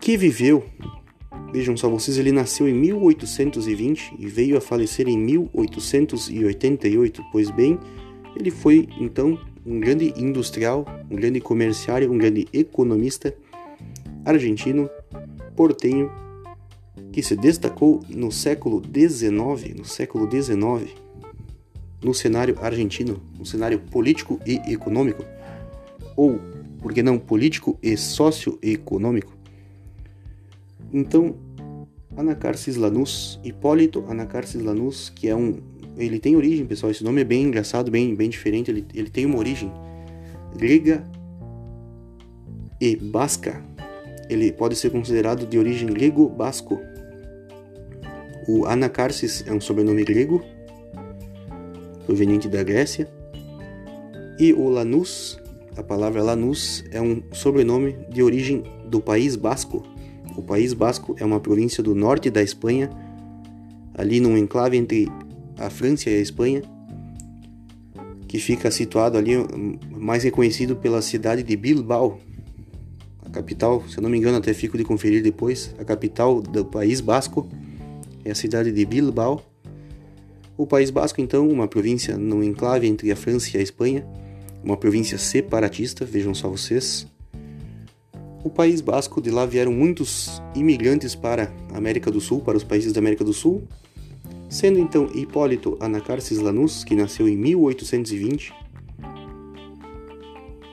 [0.00, 0.64] que viveu,
[1.52, 7.22] vejam só vocês, ele nasceu em 1820 e veio a falecer em 1888.
[7.30, 7.78] Pois bem,
[8.34, 13.34] ele foi então um grande industrial, um grande comerciário, um grande economista
[14.24, 14.90] argentino,
[15.54, 16.10] portenho
[17.12, 20.94] que se destacou no século XIX, no século XIX,
[22.02, 25.24] no cenário argentino, no cenário político e econômico,
[26.16, 26.40] ou,
[26.80, 29.32] por que não, político e socioeconômico.
[30.92, 31.36] Então,
[32.16, 35.58] Anacarsis Lanús, Hipólito Anacarsis Lanús, que é um...
[35.96, 39.26] Ele tem origem, pessoal, esse nome é bem engraçado, bem, bem diferente, ele, ele tem
[39.26, 39.70] uma origem
[40.56, 41.04] grega
[42.80, 43.62] e basca.
[44.28, 46.80] Ele pode ser considerado de origem grego-basco,
[48.46, 50.42] o Anacarsis é um sobrenome grego,
[52.06, 53.08] proveniente da Grécia,
[54.38, 55.38] e o Lanús,
[55.76, 59.82] a palavra Lanús, é um sobrenome de origem do País Basco.
[60.36, 62.90] O País Basco é uma província do norte da Espanha,
[63.94, 65.10] ali num enclave entre
[65.58, 66.62] a França e a Espanha,
[68.26, 69.32] que fica situado ali,
[69.90, 72.18] mais reconhecido pela cidade de Bilbao,
[73.24, 76.64] a capital, se eu não me engano, até fico de conferir depois, a capital do
[76.64, 77.48] País Basco
[78.24, 79.42] é a cidade de Bilbao.
[80.56, 84.06] O País Basco, então, uma província no enclave entre a França e a Espanha,
[84.62, 87.06] uma província separatista, vejam só vocês.
[88.44, 92.64] O País Basco, de lá vieram muitos imigrantes para a América do Sul, para os
[92.64, 93.62] países da América do Sul,
[94.48, 98.52] sendo então Hipólito Anacarsis Lanús, que nasceu em 1820,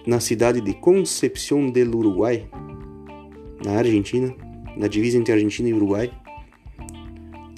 [0.06, 2.48] na cidade de Concepción del Uruguai,
[3.64, 4.34] na Argentina,
[4.76, 6.12] na divisa entre Argentina e Uruguai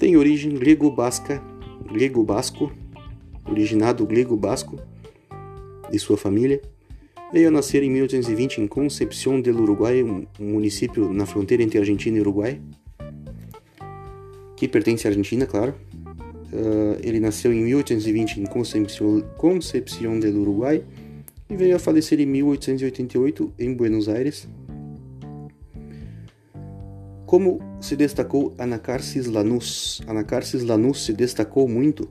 [0.00, 1.42] tem origem grego-basca,
[1.92, 2.72] grego-basco,
[3.44, 4.80] originado grego-basco
[5.90, 6.62] de sua família.
[7.30, 12.16] Veio a nascer em 1820 em Concepción del Uruguai, um município na fronteira entre Argentina
[12.16, 12.58] e Uruguai,
[14.56, 15.74] que pertence à Argentina, claro.
[16.50, 20.82] Uh, ele nasceu em 1820 em Concepción, Concepción del Uruguai
[21.50, 24.48] e veio a falecer em 1888 em Buenos Aires,
[27.30, 30.02] como se destacou Anacarsis Lanús?
[30.08, 32.08] Anacarsis Lanús se destacou muito.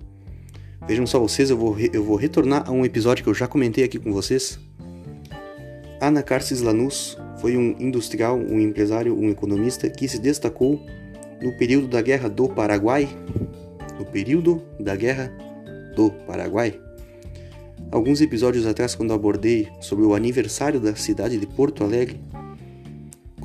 [0.87, 3.83] Vejam só vocês, eu vou, eu vou retornar a um episódio que eu já comentei
[3.83, 4.57] aqui com vocês,
[5.99, 10.81] Anacarsis Lanús foi um industrial, um empresário, um economista que se destacou
[11.41, 13.09] no período da Guerra do Paraguai.
[13.99, 15.33] No período da Guerra
[15.97, 16.79] do Paraguai.
[17.91, 22.21] Alguns episódios atrás, quando abordei sobre o aniversário da cidade de Porto Alegre,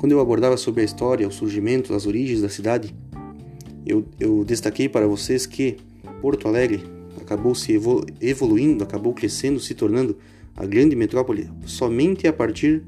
[0.05, 2.93] quando eu abordava sobre a história, o surgimento, as origens da cidade,
[3.83, 5.77] eu, eu destaquei para vocês que
[6.21, 6.83] Porto Alegre
[7.19, 10.15] acabou se evolu evoluindo, acabou crescendo, se tornando
[10.55, 12.83] a grande metrópole somente a partir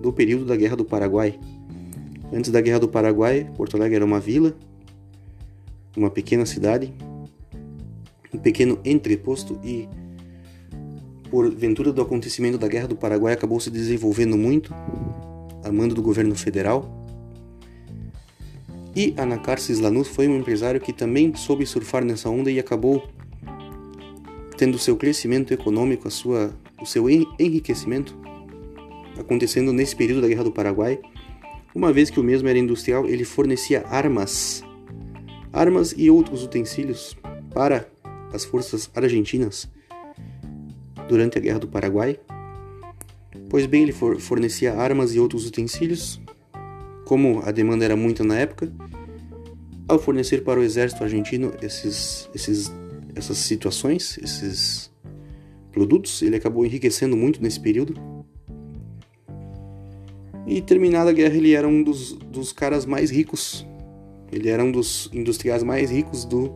[0.00, 1.38] do período da Guerra do Paraguai.
[2.32, 4.56] Antes da Guerra do Paraguai, Porto Alegre era uma vila,
[5.94, 6.90] uma pequena cidade,
[8.32, 9.86] um pequeno entreposto e
[11.30, 14.74] por ventura do acontecimento da Guerra do Paraguai acabou se desenvolvendo muito
[15.64, 17.00] a mando do governo federal.
[18.94, 23.08] E Anacarsis Lanús foi um empresário que também soube surfar nessa onda e acabou
[24.56, 28.14] tendo seu crescimento econômico, a sua, o seu enriquecimento
[29.18, 30.98] acontecendo nesse período da Guerra do Paraguai.
[31.74, 34.62] Uma vez que o mesmo era industrial, ele fornecia armas,
[35.52, 37.16] armas e outros utensílios
[37.54, 37.88] para
[38.32, 39.68] as forças argentinas
[41.08, 42.18] durante a Guerra do Paraguai.
[43.50, 46.20] Pois bem, ele fornecia armas e outros utensílios,
[47.04, 48.72] como a demanda era muita na época.
[49.88, 52.72] Ao fornecer para o exército argentino esses, esses,
[53.12, 54.88] essas situações, esses
[55.72, 57.94] produtos, ele acabou enriquecendo muito nesse período.
[60.46, 63.66] E terminada a guerra, ele era um dos, dos caras mais ricos.
[64.30, 66.52] Ele era um dos industriais mais ricos do,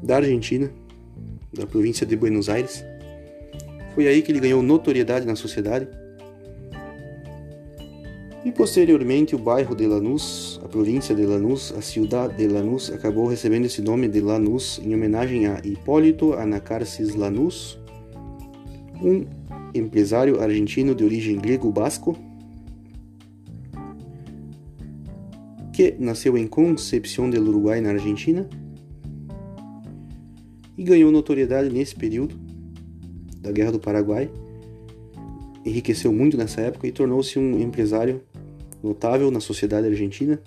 [0.00, 0.72] da Argentina,
[1.52, 2.84] da província de Buenos Aires.
[3.94, 5.86] Foi aí que ele ganhou notoriedade na sociedade.
[8.44, 13.26] E posteriormente o bairro de Lanús, a província de Lanús, a cidade de Lanús, acabou
[13.26, 17.78] recebendo esse nome de Lanús em homenagem a Hipólito Anacarsis Lanús,
[19.00, 19.26] um
[19.74, 22.16] empresário argentino de origem grego-basco,
[25.72, 28.48] que nasceu em Concepción del Uruguai, na Argentina,
[30.76, 32.41] e ganhou notoriedade nesse período
[33.42, 34.30] da Guerra do Paraguai,
[35.66, 38.22] enriqueceu muito nessa época e tornou-se um empresário
[38.82, 40.40] notável na sociedade argentina.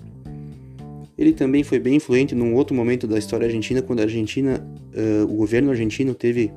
[1.17, 5.23] Ele também foi bem influente num outro momento da história argentina, quando a Argentina, uh,
[5.23, 6.51] o governo argentino teve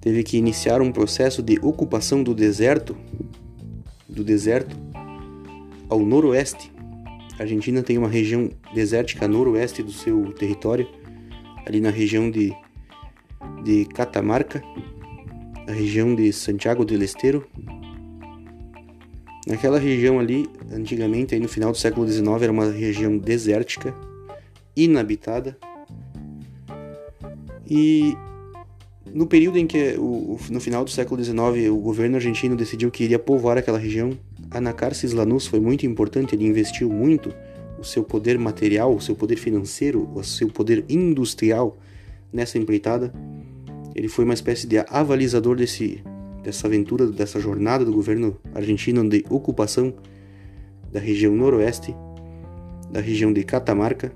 [0.00, 2.96] teve que iniciar um processo de ocupação do deserto,
[4.08, 4.76] do deserto
[5.88, 6.70] ao noroeste.
[7.38, 10.86] A Argentina tem uma região desértica noroeste do seu território,
[11.66, 12.54] ali na região de
[13.68, 14.62] de Catamarca,
[15.66, 17.46] a região de Santiago del Estero.
[19.46, 23.94] Naquela região ali, antigamente, aí no final do século XIX, era uma região desértica,
[24.74, 25.58] inabitada.
[27.68, 28.16] E
[29.12, 29.98] no período em que,
[30.50, 34.18] no final do século XIX, o governo argentino decidiu que iria povoar aquela região,
[34.50, 37.34] Anacarsis Lanús foi muito importante, ele investiu muito
[37.78, 41.76] o seu poder material, o seu poder financeiro, o seu poder industrial
[42.32, 43.12] nessa empreitada.
[43.98, 46.00] Ele foi uma espécie de avalizador desse,
[46.44, 49.92] dessa aventura, dessa jornada do governo argentino de ocupação
[50.92, 51.96] da região noroeste,
[52.92, 54.12] da região de Catamarca.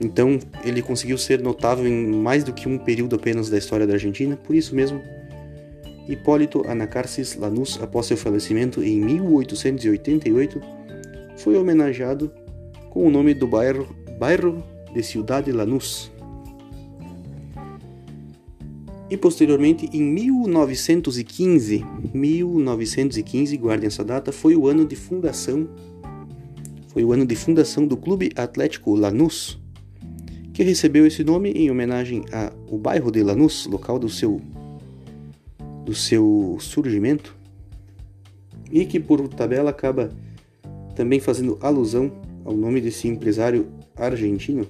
[0.00, 3.92] Então, ele conseguiu ser notável em mais do que um período apenas da história da
[3.92, 4.98] Argentina, por isso mesmo,
[6.08, 10.58] Hipólito Anacarsis Lanús, após seu falecimento em 1888,
[11.36, 12.32] foi homenageado
[12.88, 16.10] com o nome do bairro, bairro de Cidade Lanús,
[19.14, 25.68] e posteriormente, em 1915, 1915, guardem essa data, foi o ano de fundação,
[26.88, 29.56] foi o ano de fundação do Clube Atlético Lanús,
[30.52, 32.24] que recebeu esse nome em homenagem
[32.68, 34.40] ao bairro de Lanús, local do seu
[35.84, 37.36] do seu surgimento,
[38.68, 40.10] e que por tabela acaba
[40.96, 42.10] também fazendo alusão
[42.44, 44.66] ao nome desse empresário argentino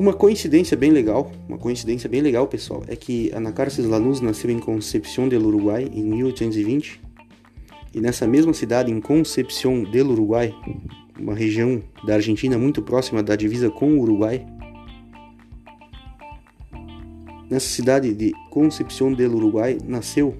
[0.00, 4.50] uma coincidência bem legal, uma coincidência bem legal, pessoal, é que Ana Carces Lanús nasceu
[4.50, 6.98] em Concepción del Uruguai em 1820
[7.92, 10.54] e nessa mesma cidade, em Concepción del Uruguai,
[11.18, 14.46] uma região da Argentina muito próxima da divisa com o Uruguai,
[17.50, 20.34] nessa cidade de Concepción del Uruguai nasceu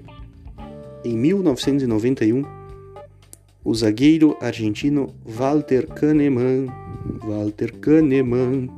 [1.05, 2.43] em 1991
[3.63, 6.65] o zagueiro argentino Walter Kahneman.
[7.23, 8.69] Walter Kahneman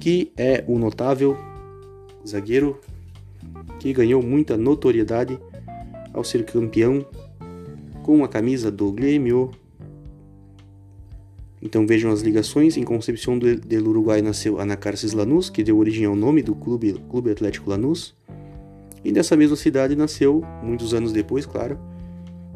[0.00, 1.36] que é o notável
[2.26, 2.80] zagueiro
[3.78, 5.38] que ganhou muita notoriedade
[6.12, 7.06] ao ser campeão
[8.02, 9.50] com a camisa do Grêmio.
[11.60, 12.76] Então vejam as ligações.
[12.76, 13.46] Em Concepción do,
[13.88, 18.14] Uruguai nasceu Anacarsis Lanús, que deu origem ao nome do clube, clube Atlético Lanús.
[19.04, 21.78] E dessa mesma cidade nasceu, muitos anos depois, claro,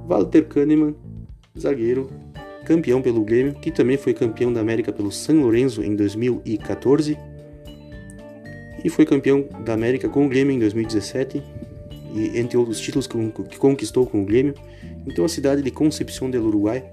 [0.08, 0.94] Walter Kahneman,
[1.58, 2.10] zagueiro,
[2.64, 7.16] campeão pelo Grêmio, que também foi campeão da América pelo San Lorenzo em 2014
[8.84, 11.42] e foi campeão da América com o Grêmio em 2017
[12.14, 14.54] e entre outros títulos que conquistou com o Grêmio.
[15.06, 16.84] Então a cidade de Concepción del Uruguai,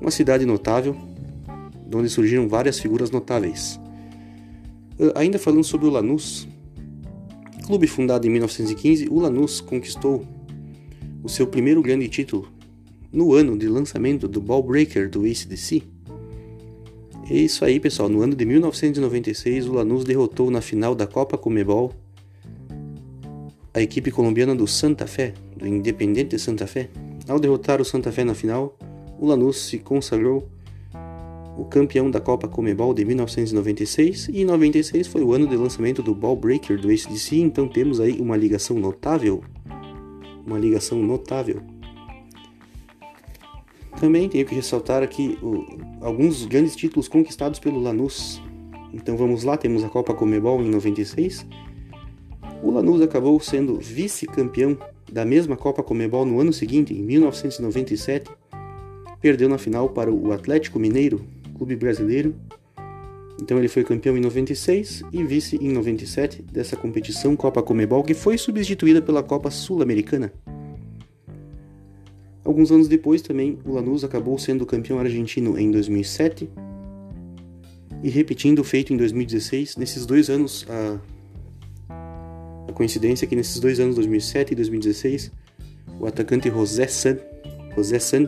[0.00, 0.96] uma cidade notável,
[1.94, 3.78] onde surgiram várias figuras notáveis.
[4.98, 6.48] Ah, ainda falando sobre o Lanús,
[7.66, 10.26] clube fundado em 1915, o Lanús conquistou
[11.22, 12.48] o seu primeiro grande título
[13.12, 15.82] no ano de lançamento do Ball Breaker do ACDC.
[17.30, 18.08] É isso aí, pessoal.
[18.08, 21.92] No ano de 1996, o Lanús derrotou na final da Copa Comebol
[23.74, 26.90] a equipe colombiana do Santa Fé, do Independente Santa Fé.
[27.28, 28.76] Ao derrotar o Santa Fé na final,
[29.18, 30.48] o Lanús se consagrou
[31.56, 36.14] o campeão da Copa Comebol de 1996 e 96 foi o ano de lançamento do
[36.14, 39.42] Ball Breaker do ACDC, então temos aí uma ligação notável,
[40.46, 41.62] uma ligação notável.
[44.02, 45.64] Também tenho que ressaltar aqui o,
[46.00, 48.42] alguns grandes títulos conquistados pelo Lanús.
[48.92, 51.46] Então vamos lá, temos a Copa Comebol em 96.
[52.64, 54.76] O Lanús acabou sendo vice-campeão
[55.08, 58.28] da mesma Copa Comebol no ano seguinte, em 1997.
[59.20, 61.24] Perdeu na final para o Atlético Mineiro,
[61.56, 62.34] clube brasileiro.
[63.40, 68.14] Então ele foi campeão em 96 e vice em 97 dessa competição Copa Comebol, que
[68.14, 70.32] foi substituída pela Copa Sul-Americana.
[72.44, 76.50] Alguns anos depois também, o Lanús acabou sendo campeão argentino em 2007
[78.02, 79.76] e repetindo o feito em 2016.
[79.76, 80.98] Nesses dois anos, a,
[82.68, 85.30] a coincidência é que nesses dois anos, 2007 e 2016,
[86.00, 87.16] o atacante José San,
[87.76, 88.26] José San,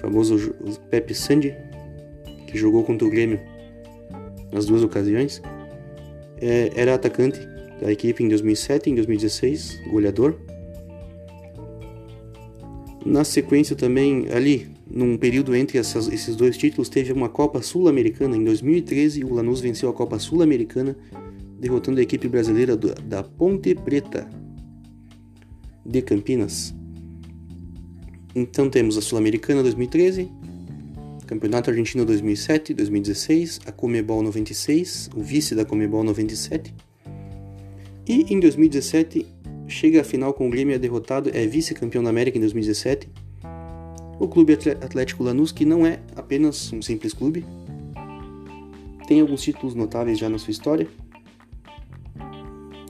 [0.00, 0.52] famoso
[0.90, 1.54] Pepe Sandy,
[2.48, 3.40] que jogou contra o Grêmio
[4.52, 5.40] nas duas ocasiões,
[6.40, 7.38] é, era atacante
[7.80, 10.34] da equipe em 2007 e em 2016, goleador.
[13.08, 18.36] Na sequência também, ali, num período entre essas, esses dois títulos, teve uma Copa Sul-Americana.
[18.36, 20.94] Em 2013, o Lanús venceu a Copa Sul-Americana,
[21.58, 24.28] derrotando a equipe brasileira do, da Ponte Preta
[25.86, 26.74] de Campinas.
[28.34, 30.30] Então temos a Sul-Americana 2013,
[31.26, 36.74] Campeonato Argentino 2007, 2016, a Comebol 96, o vice da Comebol 97.
[38.06, 39.26] E em 2017
[39.68, 43.08] chega à final com o Grêmio é derrotado, é vice-campeão da América em 2017.
[44.18, 47.44] O Clube Atlético Lanús, que não é apenas um simples clube,
[49.06, 50.88] tem alguns títulos notáveis já na sua história.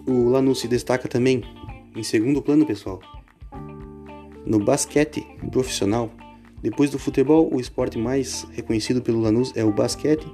[0.06, 1.44] O Lanús se destaca também
[1.94, 3.00] em segundo plano, pessoal,
[4.46, 6.10] no basquete profissional.
[6.62, 10.26] Depois do futebol, o esporte mais reconhecido pelo Lanús é o basquete,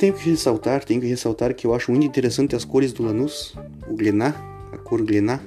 [0.00, 3.54] Tenho que ressaltar, tenho que ressaltar que eu acho muito interessante as cores do Lanús,
[3.86, 4.34] o Glená,
[4.72, 5.38] a cor Glená.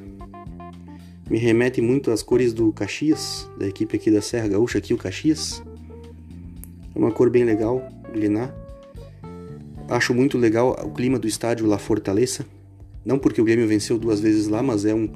[1.28, 4.98] Me remete muito às cores do Caxias, da equipe aqui da Serra Gaúcha, aqui o
[4.98, 5.64] Caxias.
[6.94, 7.82] É uma cor bem legal,
[8.14, 8.54] Glená.
[9.90, 12.46] Acho muito legal o clima do estádio La Fortaleza.
[13.04, 15.12] Não porque o Grêmio venceu duas vezes lá, mas é, um,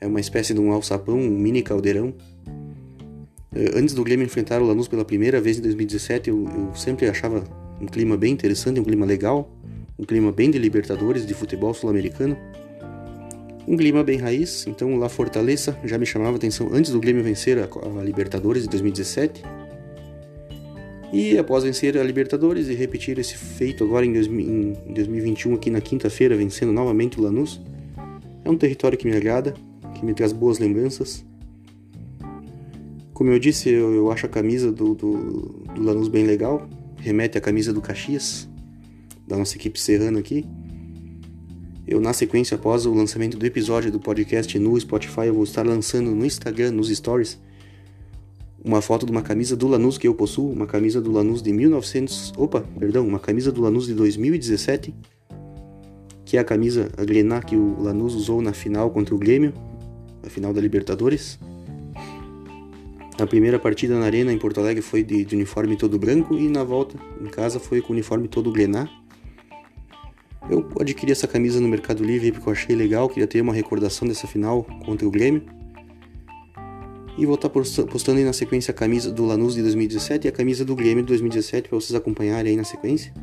[0.00, 2.12] é uma espécie de um alçapão, um mini caldeirão.
[3.54, 7.08] Eh, antes do Grêmio enfrentar o Lanús pela primeira vez em 2017, eu, eu sempre
[7.08, 7.44] achava
[7.80, 9.50] um clima bem interessante, um clima legal,
[9.98, 12.36] um clima bem de Libertadores, de futebol sul-americano.
[13.66, 17.58] Um clima bem raiz, então lá Fortaleza já me chamava atenção antes do Grêmio vencer
[17.58, 17.64] a,
[17.98, 19.42] a Libertadores de 2017.
[21.12, 25.80] E após vencer a Libertadores e repetir esse feito agora em, em 2021 aqui na
[25.80, 27.60] quinta-feira, vencendo novamente o Lanús,
[28.44, 29.54] é um território que me agrada,
[29.94, 31.24] que me traz boas lembranças.
[33.14, 35.12] Como eu disse, eu, eu acho a camisa do, do,
[35.74, 36.68] do Lanús bem legal,
[37.04, 38.48] remete à camisa do Caxias,
[39.28, 40.46] da nossa equipe serrana aqui.
[41.86, 45.66] Eu, na sequência, após o lançamento do episódio do podcast no Spotify, eu vou estar
[45.66, 47.38] lançando no Instagram, nos stories,
[48.64, 51.52] uma foto de uma camisa do Lanús que eu possuo, uma camisa do Lanús de
[51.52, 52.32] 1900...
[52.38, 54.94] Opa, perdão, uma camisa do Lanús de 2017,
[56.24, 59.52] que é a camisa, a Grená que o Lanús usou na final contra o Grêmio,
[60.22, 61.38] a final da Libertadores.
[63.16, 66.48] A primeira partida na arena em Porto Alegre foi de, de, uniforme todo branco e
[66.48, 68.88] na volta em casa foi com o uniforme todo grená.
[70.50, 74.06] Eu adquiri essa camisa no Mercado Livre porque eu achei legal, queria ter uma recordação
[74.08, 75.42] dessa final contra o Grêmio.
[77.16, 80.32] E vou estar postando aí na sequência a camisa do Lanús de 2017 e a
[80.32, 83.14] camisa do Grêmio de 2017 para vocês acompanharem aí na sequência.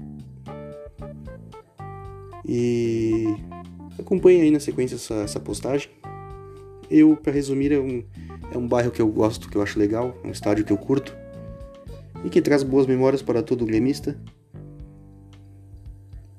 [2.48, 3.26] E
[4.00, 5.89] acompanhem aí na sequência essa, essa postagem.
[6.89, 8.04] Eu, para resumir, é um,
[8.52, 10.78] é um bairro que eu gosto, que eu acho legal, é um estádio que eu
[10.78, 11.16] curto
[12.24, 14.16] e que traz boas memórias para todo gremista.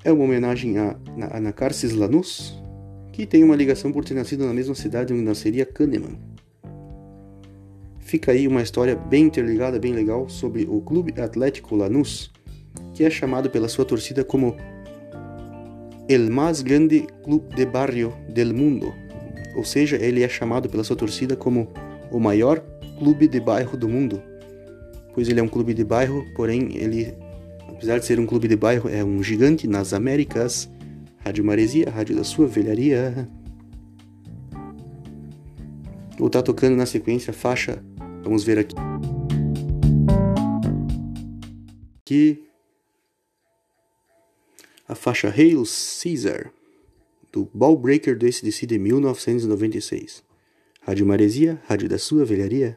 [0.04, 0.96] é uma homenagem a,
[1.32, 2.60] Anacarsis Lanús,
[3.12, 6.18] que tem uma ligação por ter nascido na mesma cidade onde nasceria Kahneman.
[8.00, 12.32] Fica aí uma história bem interligada, bem legal, sobre o Clube Atlético Lanús,
[12.94, 14.56] que é chamado pela sua torcida como
[16.08, 18.92] El más grande club de barrio del mundo,
[19.56, 21.68] ou seja, ele é chamado pela sua torcida como
[22.12, 22.60] o maior
[22.98, 24.22] clube de bairro do mundo,
[25.14, 27.14] pois ele é um clube de bairro, porém ele,
[27.68, 30.70] apesar de ser um clube de bairro, é um gigante nas Américas.
[31.24, 33.28] Rádio Maresia, rádio da sua velharia.
[36.18, 37.82] Ou tá tocando na sequência faixa,
[38.22, 38.74] vamos ver aqui.
[42.00, 42.44] Aqui
[44.88, 45.62] a faixa Hail
[46.02, 46.52] Caesar
[47.32, 50.31] do Ball Breaker do ACDC de 1996.
[50.84, 52.76] Rádio Maresia, rádio da sua velharia.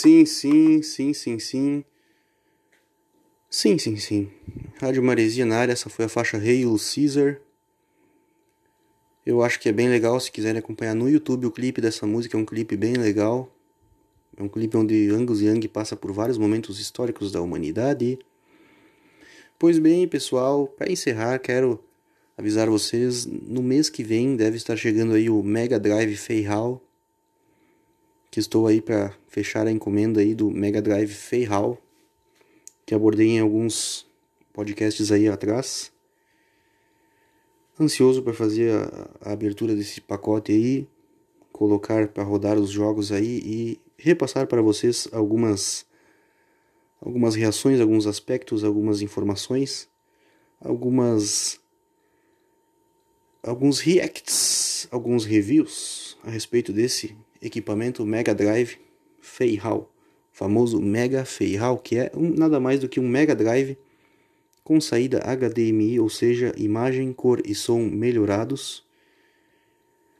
[0.00, 1.84] Sim, sim, sim, sim, sim,
[3.50, 3.76] sim.
[3.76, 4.30] Sim, sim.
[4.80, 7.38] Rádio Maresia na área, essa foi a faixa Hail Caesar.
[9.26, 12.34] Eu acho que é bem legal se quiserem acompanhar no YouTube o clipe dessa música,
[12.34, 13.54] é um clipe bem legal.
[14.38, 18.18] É um clipe onde Angus Young passa por vários momentos históricos da humanidade.
[19.58, 21.78] Pois bem, pessoal, para encerrar, quero
[22.38, 26.82] avisar vocês, no mês que vem deve estar chegando aí o Mega Drive Feihal
[28.30, 31.76] que estou aí para fechar a encomenda aí do Mega Drive Feihal,
[32.86, 34.06] que abordei em alguns
[34.52, 35.92] podcasts aí atrás.
[37.78, 40.86] Ansioso para fazer a, a, abertura desse pacote aí,
[41.52, 45.86] colocar para rodar os jogos aí e repassar para vocês algumas
[47.00, 49.88] algumas reações, alguns aspectos, algumas informações,
[50.60, 51.58] algumas
[53.42, 58.78] alguns reacts, alguns reviews a respeito desse equipamento Mega Drive
[59.20, 59.92] Feihal,
[60.32, 63.76] famoso Mega Feihal, que é um, nada mais do que um Mega Drive
[64.62, 68.84] com saída HDMI, ou seja, imagem, cor e som melhorados,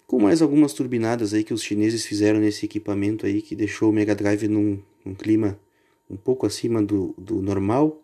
[0.06, 3.92] com mais algumas turbinadas aí que os chineses fizeram nesse equipamento aí, que deixou o
[3.92, 5.58] Mega Drive num, num clima
[6.10, 8.02] um pouco acima do, do normal,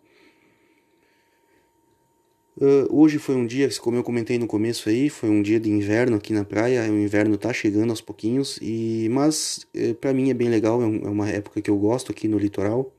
[2.59, 5.69] Uh, hoje foi um dia, como eu comentei no começo aí, foi um dia de
[5.69, 6.91] inverno aqui na praia.
[6.91, 10.85] O inverno tá chegando aos pouquinhos, e mas uh, para mim é bem legal, é,
[10.85, 12.91] um, é, uma época que eu gosto aqui no litoral.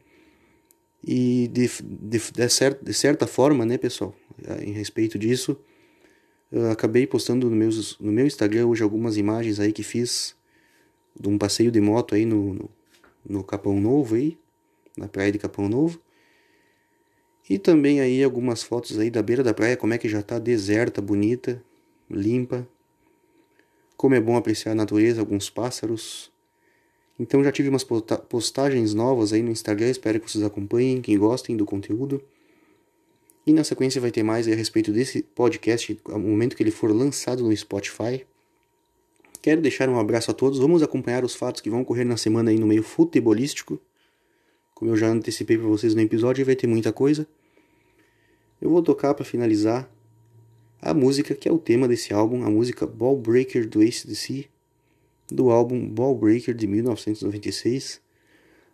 [1.04, 2.48] E de, de, de,
[2.82, 4.14] de certa forma, né, pessoal,
[4.46, 5.58] uh, em respeito disso,
[6.52, 10.36] eu acabei postando no, meus, no meu Instagram hoje algumas imagens aí que fiz
[11.18, 12.70] de um passeio de moto aí no, no,
[13.28, 14.38] no Capão Novo aí,
[14.96, 16.00] na praia de Capão Novo.
[17.48, 20.38] E também aí algumas fotos aí da beira da praia, como é que já tá
[20.38, 21.62] deserta, bonita,
[22.10, 22.68] limpa.
[23.96, 26.30] como é bom apreciar a natureza, alguns pássaros.
[27.18, 27.84] Então já tive umas
[28.28, 32.22] postagens novas aí no Instagram, espero que vocês acompanhem, que gostem do conteúdo.
[33.44, 36.94] E na sequência vai ter mais a respeito desse podcast, no momento que ele for
[36.94, 38.24] lançado no Spotify.
[39.40, 40.58] Quero deixar um abraço a todos.
[40.58, 43.80] Vamos acompanhar os fatos que vão ocorrer na semana aí no meio futebolístico.
[44.74, 47.26] Como eu já antecipei para vocês no episódio, vai ter muita coisa.
[48.60, 49.88] Eu vou tocar para finalizar
[50.80, 54.46] a música que é o tema desse álbum, a música Ball Breaker do ACDC,
[55.30, 58.00] do álbum Ball Breaker de 1996.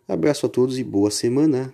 [0.07, 1.73] Abraço a todos e boa semana!